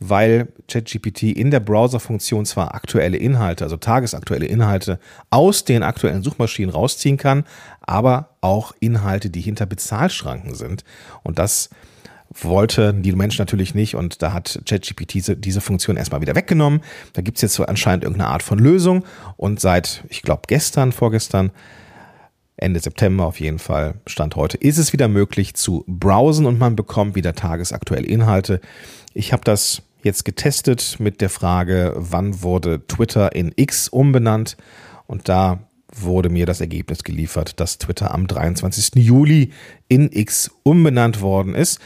weil 0.00 0.48
ChatGPT 0.66 1.24
in 1.24 1.50
der 1.50 1.60
Browser-Funktion 1.60 2.46
zwar 2.46 2.74
aktuelle 2.74 3.18
Inhalte, 3.18 3.64
also 3.64 3.76
tagesaktuelle 3.76 4.46
Inhalte 4.46 4.98
aus 5.28 5.64
den 5.64 5.82
aktuellen 5.82 6.22
Suchmaschinen 6.22 6.70
rausziehen 6.70 7.18
kann, 7.18 7.44
aber 7.82 8.30
auch 8.40 8.72
Inhalte, 8.80 9.28
die 9.28 9.42
hinter 9.42 9.66
Bezahlschranken 9.66 10.54
sind. 10.54 10.84
Und 11.22 11.38
das 11.38 11.68
wollten 12.32 13.02
die 13.02 13.12
Menschen 13.12 13.42
natürlich 13.42 13.74
nicht 13.74 13.94
und 13.94 14.22
da 14.22 14.32
hat 14.32 14.62
ChatGPT 14.64 15.14
diese, 15.14 15.36
diese 15.36 15.60
Funktion 15.60 15.96
erstmal 15.96 16.20
wieder 16.20 16.36
weggenommen. 16.36 16.80
Da 17.12 17.22
gibt 17.22 17.38
es 17.38 17.42
jetzt 17.42 17.54
so 17.54 17.66
anscheinend 17.66 18.04
irgendeine 18.04 18.30
Art 18.30 18.42
von 18.42 18.58
Lösung 18.58 19.04
und 19.36 19.60
seit, 19.60 20.04
ich 20.08 20.22
glaube, 20.22 20.42
gestern, 20.46 20.92
vorgestern, 20.92 21.50
Ende 22.56 22.78
September 22.78 23.24
auf 23.24 23.40
jeden 23.40 23.58
Fall, 23.58 23.94
Stand 24.06 24.36
heute, 24.36 24.58
ist 24.58 24.78
es 24.78 24.92
wieder 24.92 25.08
möglich 25.08 25.54
zu 25.54 25.84
browsen 25.88 26.46
und 26.46 26.58
man 26.58 26.76
bekommt 26.76 27.14
wieder 27.14 27.34
tagesaktuelle 27.34 28.06
Inhalte. 28.06 28.60
Ich 29.12 29.32
habe 29.32 29.42
das 29.44 29.82
jetzt 30.02 30.24
getestet 30.24 30.96
mit 30.98 31.20
der 31.20 31.30
Frage, 31.30 31.92
wann 31.96 32.42
wurde 32.42 32.86
Twitter 32.86 33.34
in 33.34 33.52
X 33.56 33.88
umbenannt? 33.88 34.56
Und 35.06 35.28
da 35.28 35.58
wurde 35.92 36.28
mir 36.28 36.46
das 36.46 36.60
Ergebnis 36.60 37.04
geliefert, 37.04 37.58
dass 37.60 37.78
Twitter 37.78 38.14
am 38.14 38.26
23. 38.26 38.94
Juli 38.96 39.52
in 39.88 40.10
X 40.12 40.50
umbenannt 40.62 41.20
worden 41.20 41.54
ist. 41.54 41.80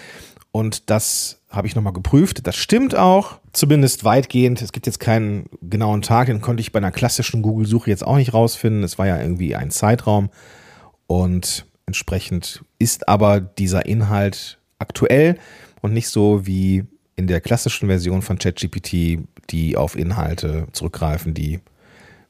Und 0.53 0.91
das 0.91 1.41
habe 1.49 1.67
ich 1.67 1.75
nochmal 1.75 1.93
geprüft. 1.93 2.47
Das 2.47 2.57
stimmt 2.57 2.95
auch, 2.95 3.39
zumindest 3.53 4.05
weitgehend. 4.05 4.61
Es 4.63 4.73
gibt 4.73 4.87
jetzt 4.87 5.01
keinen 5.01 5.47
genauen 5.63 6.03
Tag, 6.03 6.27
den 6.27 6.41
konnte 6.41 6.61
ich 6.61 6.73
bei 6.73 6.79
einer 6.79 6.93
klassischen 6.93 7.43
Google-Suche 7.43 7.91
jetzt 7.91 8.07
auch 8.07 8.17
nicht 8.17 8.35
rausfinden. 8.35 8.83
Es 8.83 8.99
war 8.99 9.07
ja 9.07 9.21
irgendwie 9.21 9.57
ein 9.57 9.71
Zeitraum. 9.71 10.31
Und 11.07 11.67
entsprechend 11.87 12.65
ist 12.79 13.09
aber 13.09 13.41
dieser 13.41 13.87
Inhalt 13.87 14.59
aktuell 14.79 15.39
und 15.81 15.93
nicht 15.93 16.09
so 16.09 16.47
wie 16.47 16.85
in 17.17 17.27
der 17.27 17.41
klassischen 17.41 17.89
Version 17.89 18.23
von 18.23 18.39
ChatGPT, 18.39 19.19
die 19.51 19.77
auf 19.77 19.97
Inhalte 19.97 20.67
zurückgreifen, 20.73 21.35
die 21.35 21.61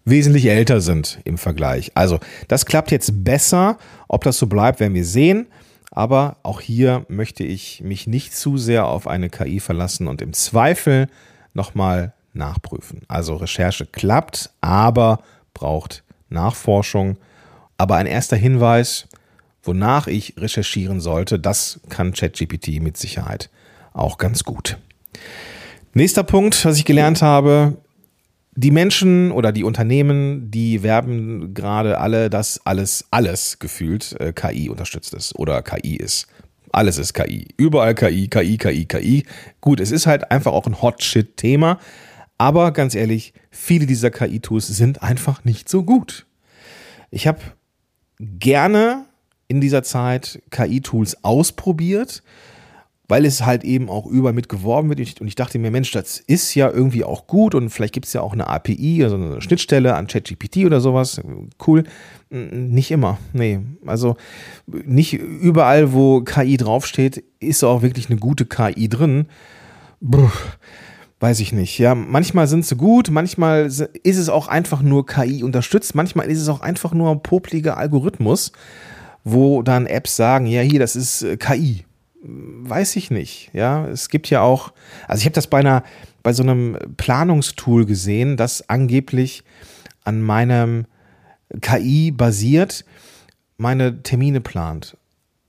wesentlich 0.05 0.47
älter 0.47 0.81
sind 0.81 1.19
im 1.25 1.39
Vergleich. 1.39 1.93
Also, 1.95 2.21
das 2.49 2.67
klappt 2.67 2.91
jetzt 2.91 3.25
besser. 3.25 3.79
Ob 4.09 4.25
das 4.25 4.39
so 4.39 4.47
bleibt, 4.47 4.81
werden 4.81 4.95
wir 4.95 5.05
sehen. 5.05 5.47
Aber 5.91 6.37
auch 6.43 6.61
hier 6.61 7.07
möchte 7.09 7.45
ich 7.45 7.81
mich 7.81 8.07
nicht 8.07 8.37
zu 8.37 8.57
sehr 8.57 8.87
auf 8.87 9.07
eine 9.07 9.31
KI 9.31 9.61
verlassen 9.61 10.09
und 10.09 10.21
im 10.23 10.33
Zweifel 10.33 11.07
nochmal 11.55 12.13
nachprüfen. 12.33 13.03
Also 13.07 13.37
Recherche 13.37 13.87
klappt, 13.87 14.51
aber 14.61 15.23
braucht 15.55 16.03
Nachforschung. 16.29 17.17
Aber 17.79 17.95
ein 17.95 18.07
erster 18.07 18.37
Hinweis, 18.37 19.07
wonach 19.63 20.09
ich 20.09 20.35
recherchieren 20.37 21.01
sollte, 21.01 21.39
das 21.39 21.81
kann 21.89 22.13
ChatGPT 22.13 22.81
mit 22.81 22.97
Sicherheit 22.97 23.51
auch 23.95 24.19
ganz 24.19 24.45
gut. 24.45 24.77
Nächster 25.95 26.25
Punkt, 26.25 26.63
was 26.65 26.77
ich 26.77 26.85
gelernt 26.85 27.23
habe, 27.23 27.79
die 28.57 28.71
Menschen 28.71 29.31
oder 29.33 29.53
die 29.53 29.65
Unternehmen, 29.65 30.51
die 30.51 30.83
werben 30.83 31.55
gerade 31.55 31.99
alle, 31.99 32.31
dass 32.31 32.65
alles, 32.67 33.07
alles 33.11 33.59
gefühlt 33.59 34.15
äh, 34.21 34.33
KI 34.33 34.69
unterstützt 34.69 35.15
ist 35.15 35.37
oder 35.37 35.63
KI 35.63 35.97
ist. 35.97 36.27
Alles 36.71 36.99
ist 36.99 37.15
KI. 37.15 37.49
Überall 37.57 37.95
KI, 37.95 38.29
KI, 38.29 38.59
KI, 38.59 38.85
KI. 38.87 39.25
Gut, 39.61 39.81
es 39.81 39.93
ist 39.93 40.07
halt 40.07 40.31
einfach 40.31 40.53
auch 40.53 40.67
ein 40.67 40.83
Hot-Shit-Thema. 40.83 41.79
Aber 42.37 42.73
ganz 42.73 42.97
ehrlich, 42.97 43.33
viele 43.51 43.87
dieser 43.87 44.11
KI-Tools 44.11 44.67
sind 44.67 45.03
einfach 45.03 45.45
nicht 45.45 45.69
so 45.69 45.85
gut. 45.85 46.27
Ich 47.11 47.29
habe 47.29 47.39
gerne 48.19 49.05
in 49.47 49.61
dieser 49.61 49.85
Zeit 49.85 50.43
KI-Tools 50.51 51.23
ausprobiert 51.23 52.25
weil 53.07 53.27
es 53.27 53.45
halt 53.45 53.65
eben 53.65 53.91
auch 53.91 54.07
überall 54.07 54.33
mit 54.33 54.49
geworben 54.49 54.89
wird. 54.89 55.21
Und 55.21 55.29
ich 55.29 55.35
dachte 55.35 55.59
mir, 55.59 55.71
Mensch, 55.71 55.91
das 55.91 56.19
ist 56.19 56.55
ja 56.55 56.71
irgendwie 56.71 57.05
auch 57.05 57.27
gut 57.27 57.55
und 57.55 57.69
vielleicht 57.71 57.93
gibt 57.93 58.07
es 58.07 58.13
ja 58.15 58.23
auch 58.23 58.33
eine 58.33 58.47
API, 58.47 59.05
also 59.05 59.17
eine 59.17 59.41
Schnittstelle 59.43 59.95
an 59.95 60.07
ChatGPT 60.07 60.65
oder 60.65 60.81
sowas. 60.81 61.21
Cool. 61.65 61.85
Nicht 62.31 62.91
immer. 62.91 63.19
Nee. 63.33 63.61
Also 63.87 64.17
nicht 64.67 65.13
überall, 65.13 65.93
wo 65.93 66.23
KI 66.23 66.57
draufsteht, 66.57 67.23
ist 67.41 67.63
auch 67.63 67.83
wirklich 67.83 68.09
eine 68.09 68.19
gute 68.19 68.47
KI 68.47 68.89
drin. 68.89 69.27
Puh, 70.01 70.31
weiß 71.21 71.41
ich 71.41 71.53
nicht. 71.53 71.79
Ja, 71.79 71.95
manchmal 71.95 72.47
sind 72.47 72.65
sie 72.65 72.77
gut, 72.77 73.11
manchmal 73.11 73.67
ist 73.67 74.19
es 74.19 74.29
auch 74.31 74.49
einfach 74.49 74.81
nur 74.81 75.05
KI 75.07 75.45
unterstützt, 75.45 75.95
manchmal 75.95 76.31
ist 76.31 76.41
es 76.41 76.49
auch 76.49 76.61
einfach 76.61 76.95
nur 76.95 77.11
ein 77.11 77.23
popliger 77.23 77.77
Algorithmus, 77.77 78.53
wo 79.25 79.63
dann 79.63 79.87
Apps 79.87 80.17
sagen, 80.17 80.47
ja, 80.47 80.63
hier, 80.63 80.81
das 80.81 80.97
ist 80.97 81.23
äh, 81.23 81.37
KI 81.37 81.85
weiß 82.25 82.97
ich 82.97 83.11
nicht. 83.11 83.51
Ja, 83.53 83.87
es 83.87 84.09
gibt 84.09 84.31
ja 84.31 84.41
auch, 84.41 84.73
also 85.07 85.21
ich 85.21 85.27
habe 85.27 85.35
das 85.35 85.47
bei 85.47 85.59
einer, 85.59 85.85
bei 86.23 86.33
so 86.33 86.43
einem 86.43 86.79
Planungstool 86.97 87.85
gesehen, 87.85 88.37
das 88.37 88.69
angeblich 88.69 89.45
an 90.05 90.23
meinem 90.23 90.87
KI 91.61 92.11
basiert, 92.11 92.85
meine 93.59 94.03
Termine 94.03 94.41
plant. 94.41 94.97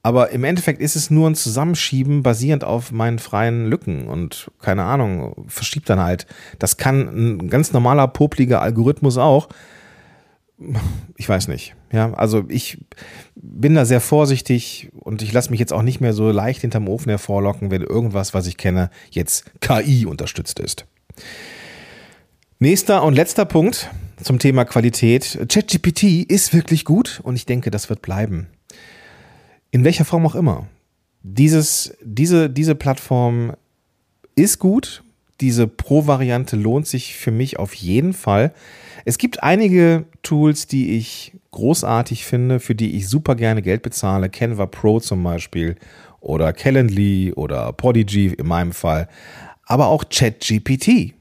Aber 0.03 0.29
im 0.29 0.43
Endeffekt 0.43 0.81
ist 0.81 0.95
es 0.95 1.09
nur 1.09 1.27
ein 1.27 1.33
Zusammenschieben 1.33 2.21
basierend 2.21 2.63
auf 2.63 2.91
meinen 2.91 3.17
freien 3.17 3.65
Lücken 3.65 4.07
und 4.07 4.51
keine 4.61 4.83
Ahnung, 4.83 5.45
verschiebt 5.47 5.89
dann 5.89 5.99
halt. 5.99 6.27
Das 6.59 6.77
kann 6.77 7.07
ein 7.07 7.49
ganz 7.49 7.73
normaler, 7.73 8.07
popliger 8.07 8.61
Algorithmus 8.61 9.17
auch. 9.17 9.49
Ich 11.17 11.27
weiß 11.27 11.49
nicht. 11.49 11.75
Ja, 11.91 12.13
also 12.13 12.45
ich 12.47 12.77
bin 13.35 13.75
da 13.75 13.83
sehr 13.83 13.99
vorsichtig 13.99 14.89
und 14.95 15.21
ich 15.21 15.33
lasse 15.33 15.51
mich 15.51 15.59
jetzt 15.59 15.73
auch 15.73 15.81
nicht 15.81 15.99
mehr 15.99 16.13
so 16.13 16.31
leicht 16.31 16.61
hinterm 16.61 16.87
Ofen 16.87 17.09
hervorlocken, 17.09 17.71
wenn 17.71 17.81
irgendwas, 17.81 18.33
was 18.33 18.47
ich 18.47 18.57
kenne, 18.57 18.89
jetzt 19.11 19.51
KI 19.59 20.05
unterstützt 20.05 20.59
ist. 20.59 20.85
Nächster 22.59 23.03
und 23.03 23.15
letzter 23.15 23.43
Punkt 23.43 23.89
zum 24.23 24.39
Thema 24.39 24.63
Qualität. 24.63 25.37
ChatGPT 25.49 26.23
ist 26.29 26.53
wirklich 26.53 26.85
gut 26.85 27.19
und 27.23 27.35
ich 27.35 27.45
denke, 27.45 27.69
das 27.69 27.89
wird 27.89 28.01
bleiben. 28.01 28.47
In 29.71 29.83
welcher 29.83 30.05
Form 30.05 30.25
auch 30.25 30.35
immer. 30.35 30.67
Dieses, 31.21 31.97
diese, 32.01 32.49
diese 32.49 32.75
Plattform 32.75 33.53
ist 34.35 34.59
gut. 34.59 35.03
Diese 35.41 35.67
Pro-Variante 35.67 36.55
lohnt 36.55 36.87
sich 36.87 37.15
für 37.15 37.31
mich 37.31 37.59
auf 37.59 37.73
jeden 37.73 38.13
Fall. 38.13 38.53
Es 39.07 39.19
gibt 39.19 39.43
einige 39.43 40.05
Tools, 40.23 40.65
die 40.65 40.97
ich 40.97 41.33
großartig 41.51 42.25
finde, 42.25 42.59
für 42.59 42.73
die 42.73 42.97
ich 42.97 43.07
super 43.07 43.35
gerne 43.35 43.61
Geld 43.61 43.83
bezahle. 43.83 44.29
Canva 44.29 44.65
Pro 44.65 44.99
zum 44.99 45.23
Beispiel 45.23 45.75
oder 46.19 46.51
Calendly 46.53 47.31
oder 47.33 47.71
Podigy 47.71 48.33
in 48.33 48.47
meinem 48.47 48.73
Fall. 48.73 49.07
Aber 49.63 49.87
auch 49.87 50.05
ChatGPT. 50.09 51.13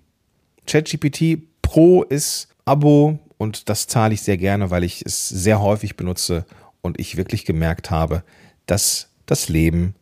ChatGPT 0.67 1.43
Pro 1.61 2.03
ist 2.03 2.49
Abo 2.65 3.19
und 3.37 3.69
das 3.69 3.87
zahle 3.87 4.15
ich 4.15 4.23
sehr 4.23 4.39
gerne, 4.39 4.71
weil 4.71 4.83
ich 4.83 5.03
es 5.05 5.29
sehr 5.29 5.61
häufig 5.61 5.97
benutze 5.97 6.47
und 6.81 6.99
ich 6.99 7.19
wirklich 7.19 7.45
gemerkt 7.45 7.91
habe, 7.91 8.25
dass 8.65 9.11
das 9.27 9.51
Leben, 9.51 9.95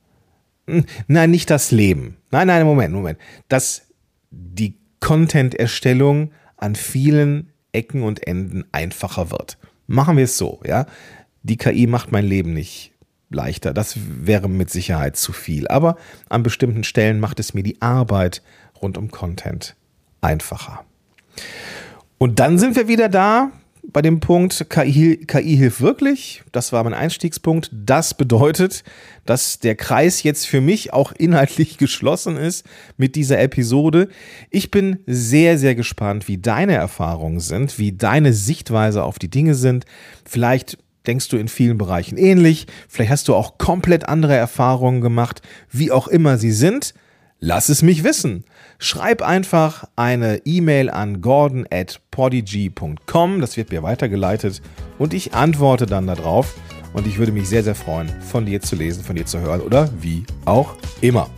hm, 0.68 0.84
nein, 1.08 1.32
nicht 1.32 1.50
das 1.50 1.72
Leben, 1.72 2.16
nein, 2.30 2.46
nein, 2.46 2.64
Moment, 2.64 2.94
Moment, 2.94 3.18
dass 3.48 3.88
die 4.30 4.76
Content-Erstellung 5.00 6.30
an 6.56 6.76
vielen 6.76 7.51
Ecken 7.72 8.02
und 8.02 8.26
Enden 8.26 8.64
einfacher 8.72 9.30
wird. 9.30 9.58
Machen 9.86 10.16
wir 10.16 10.24
es 10.24 10.38
so, 10.38 10.60
ja. 10.66 10.86
Die 11.42 11.56
KI 11.56 11.86
macht 11.86 12.12
mein 12.12 12.24
Leben 12.24 12.54
nicht 12.54 12.92
leichter. 13.30 13.72
Das 13.74 13.96
wäre 13.98 14.48
mit 14.48 14.70
Sicherheit 14.70 15.16
zu 15.16 15.32
viel. 15.32 15.66
Aber 15.68 15.96
an 16.28 16.42
bestimmten 16.42 16.84
Stellen 16.84 17.18
macht 17.18 17.40
es 17.40 17.54
mir 17.54 17.62
die 17.62 17.82
Arbeit 17.82 18.42
rund 18.80 18.96
um 18.98 19.10
Content 19.10 19.74
einfacher. 20.20 20.84
Und 22.18 22.38
dann 22.38 22.58
sind 22.58 22.76
wir 22.76 22.88
wieder 22.88 23.08
da 23.08 23.50
bei 23.84 24.00
dem 24.00 24.20
Punkt, 24.20 24.66
KI, 24.70 25.24
KI 25.26 25.56
hilft 25.56 25.80
wirklich. 25.80 26.42
Das 26.52 26.72
war 26.72 26.84
mein 26.84 26.94
Einstiegspunkt. 26.94 27.70
Das 27.72 28.14
bedeutet, 28.14 28.84
dass 29.26 29.58
der 29.58 29.74
Kreis 29.74 30.22
jetzt 30.22 30.46
für 30.46 30.60
mich 30.60 30.92
auch 30.92 31.12
inhaltlich 31.12 31.78
geschlossen 31.78 32.36
ist 32.36 32.64
mit 32.96 33.16
dieser 33.16 33.40
Episode. 33.40 34.08
Ich 34.50 34.70
bin 34.70 35.00
sehr, 35.06 35.58
sehr 35.58 35.74
gespannt, 35.74 36.28
wie 36.28 36.38
deine 36.38 36.74
Erfahrungen 36.74 37.40
sind, 37.40 37.78
wie 37.78 37.92
deine 37.92 38.32
Sichtweise 38.32 39.02
auf 39.02 39.18
die 39.18 39.30
Dinge 39.30 39.54
sind. 39.54 39.84
Vielleicht 40.24 40.78
denkst 41.06 41.28
du 41.28 41.36
in 41.36 41.48
vielen 41.48 41.76
Bereichen 41.76 42.16
ähnlich. 42.16 42.66
Vielleicht 42.88 43.10
hast 43.10 43.28
du 43.28 43.34
auch 43.34 43.58
komplett 43.58 44.08
andere 44.08 44.36
Erfahrungen 44.36 45.00
gemacht, 45.00 45.42
wie 45.70 45.90
auch 45.90 46.06
immer 46.06 46.38
sie 46.38 46.52
sind. 46.52 46.94
Lass 47.44 47.68
es 47.68 47.82
mich 47.82 48.04
wissen. 48.04 48.44
Schreib 48.78 49.20
einfach 49.20 49.82
eine 49.96 50.42
E-Mail 50.44 50.88
an 50.88 51.20
gordon 51.20 51.66
at 51.72 52.00
podigy.com. 52.12 53.40
Das 53.40 53.56
wird 53.56 53.72
mir 53.72 53.82
weitergeleitet 53.82 54.62
und 55.00 55.12
ich 55.12 55.34
antworte 55.34 55.86
dann 55.86 56.06
darauf. 56.06 56.54
Und 56.92 57.04
ich 57.04 57.18
würde 57.18 57.32
mich 57.32 57.48
sehr, 57.48 57.64
sehr 57.64 57.74
freuen, 57.74 58.10
von 58.20 58.46
dir 58.46 58.60
zu 58.60 58.76
lesen, 58.76 59.02
von 59.02 59.16
dir 59.16 59.26
zu 59.26 59.40
hören 59.40 59.60
oder 59.60 59.88
wie 60.00 60.24
auch 60.44 60.76
immer. 61.00 61.28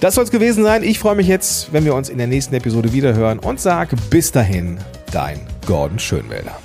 Das 0.00 0.16
soll 0.16 0.24
es 0.24 0.32
gewesen 0.32 0.64
sein. 0.64 0.82
Ich 0.82 0.98
freue 0.98 1.14
mich 1.14 1.28
jetzt, 1.28 1.72
wenn 1.72 1.84
wir 1.84 1.94
uns 1.94 2.08
in 2.08 2.18
der 2.18 2.26
nächsten 2.26 2.56
Episode 2.56 2.92
wiederhören 2.92 3.38
und 3.38 3.60
sage 3.60 3.94
bis 4.10 4.32
dahin, 4.32 4.78
dein 5.12 5.38
Gordon 5.66 6.00
Schönwälder. 6.00 6.58